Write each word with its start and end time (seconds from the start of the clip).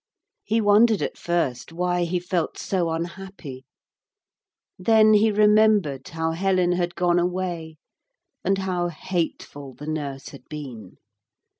He 0.43 0.61
wondered 0.61 1.03
at 1.03 1.15
first 1.15 1.71
why 1.71 2.05
he 2.05 2.19
felt 2.19 2.57
so 2.57 2.89
unhappy, 2.89 3.65
then 4.79 5.13
he 5.13 5.31
remembered 5.31 6.07
how 6.07 6.31
Helen 6.31 6.71
had 6.71 6.95
gone 6.95 7.19
away 7.19 7.77
and 8.43 8.57
how 8.57 8.87
hateful 8.87 9.75
the 9.75 9.85
nurse 9.85 10.29
had 10.29 10.49
been. 10.49 10.97